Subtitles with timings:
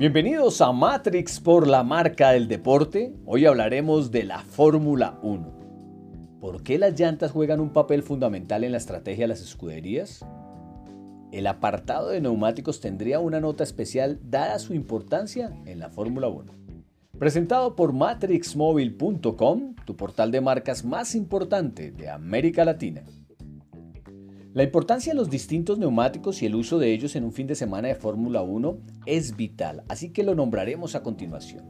[0.00, 3.12] Bienvenidos a Matrix por la marca del deporte.
[3.26, 6.38] Hoy hablaremos de la Fórmula 1.
[6.40, 10.24] ¿Por qué las llantas juegan un papel fundamental en la estrategia de las escuderías?
[11.32, 16.50] El apartado de neumáticos tendría una nota especial dada su importancia en la Fórmula 1.
[17.18, 23.02] Presentado por matrixmobile.com, tu portal de marcas más importante de América Latina.
[24.52, 27.54] La importancia de los distintos neumáticos y el uso de ellos en un fin de
[27.54, 31.64] semana de Fórmula 1 es vital, así que lo nombraremos a continuación.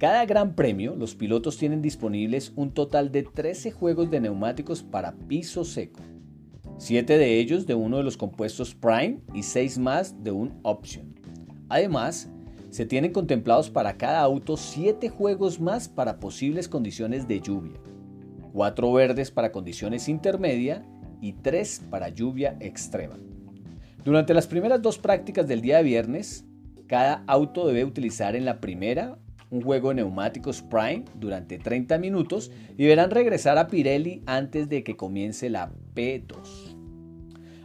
[0.00, 5.12] Cada gran premio, los pilotos tienen disponibles un total de 13 juegos de neumáticos para
[5.12, 6.00] piso seco,
[6.78, 11.14] 7 de ellos de uno de los compuestos Prime y 6 más de un Option.
[11.68, 12.30] Además,
[12.70, 17.78] se tienen contemplados para cada auto 7 juegos más para posibles condiciones de lluvia,
[18.54, 20.86] 4 verdes para condiciones intermedia
[21.22, 23.16] y 3 para lluvia extrema.
[24.04, 26.44] Durante las primeras dos prácticas del día viernes,
[26.88, 29.16] cada auto debe utilizar en la primera
[29.48, 34.82] un juego de neumáticos Prime durante 30 minutos y deberán regresar a Pirelli antes de
[34.82, 36.76] que comience la P2.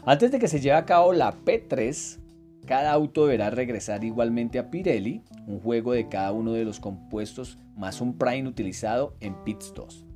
[0.06, 2.20] Antes de que se lleve a cabo la P3,
[2.66, 7.58] cada auto deberá regresar igualmente a Pirelli, un juego de cada uno de los compuestos
[7.76, 10.07] más un Prime utilizado en Pits 2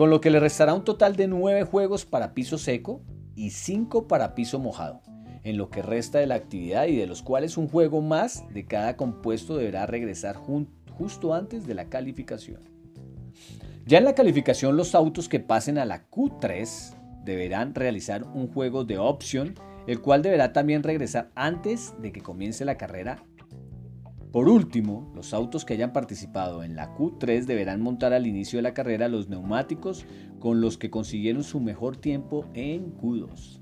[0.00, 3.02] con lo que le restará un total de 9 juegos para piso seco
[3.34, 5.02] y 5 para piso mojado,
[5.42, 8.64] en lo que resta de la actividad y de los cuales un juego más de
[8.64, 12.62] cada compuesto deberá regresar justo antes de la calificación.
[13.84, 16.94] Ya en la calificación los autos que pasen a la Q3
[17.26, 19.54] deberán realizar un juego de opción,
[19.86, 23.22] el cual deberá también regresar antes de que comience la carrera
[24.32, 28.62] por último, los autos que hayan participado en la Q3 deberán montar al inicio de
[28.62, 30.06] la carrera los neumáticos
[30.38, 33.60] con los que consiguieron su mejor tiempo en Q2.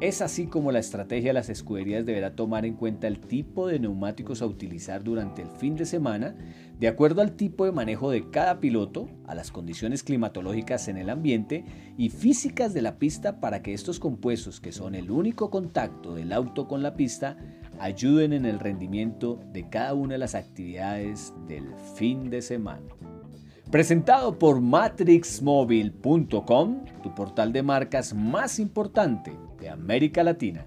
[0.00, 3.78] Es así como la estrategia de las escuderías deberá tomar en cuenta el tipo de
[3.78, 6.34] neumáticos a utilizar durante el fin de semana,
[6.80, 11.08] de acuerdo al tipo de manejo de cada piloto, a las condiciones climatológicas en el
[11.08, 11.64] ambiente
[11.96, 16.32] y físicas de la pista para que estos compuestos, que son el único contacto del
[16.32, 17.36] auto con la pista,
[17.82, 22.86] ayuden en el rendimiento de cada una de las actividades del fin de semana.
[23.72, 30.64] Presentado por matrixmobile.com, tu portal de marcas más importante de América Latina.